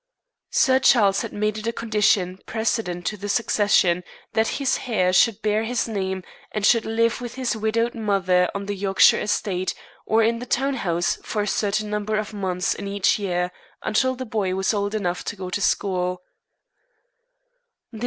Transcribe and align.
Sir 0.49 0.79
Charles 0.79 1.21
had 1.21 1.31
made 1.31 1.59
it 1.59 1.67
a 1.67 1.71
condition 1.71 2.39
precedent 2.47 3.05
to 3.05 3.17
the 3.17 3.29
succession 3.29 4.03
that 4.33 4.47
his 4.57 4.79
heir 4.87 5.13
should 5.13 5.43
bear 5.43 5.63
his 5.63 5.87
name, 5.87 6.23
and 6.51 6.65
should 6.65 6.85
live 6.85 7.21
with 7.21 7.35
his 7.35 7.55
widowed 7.55 7.93
mother 7.93 8.49
on 8.55 8.65
the 8.65 8.73
Yorkshire 8.73 9.19
estate, 9.21 9.75
or 10.07 10.23
in 10.23 10.39
the 10.39 10.47
town 10.47 10.73
house, 10.73 11.19
for 11.21 11.43
a 11.43 11.47
certain 11.47 11.91
number 11.91 12.15
of 12.17 12.33
months 12.33 12.73
in 12.73 12.87
each 12.87 13.19
year, 13.19 13.51
until 13.83 14.15
the 14.15 14.25
boy 14.25 14.55
was 14.55 14.73
old 14.73 14.95
enough 14.95 15.23
to 15.23 15.35
go 15.35 15.51
to 15.51 15.61
school. 15.61 16.23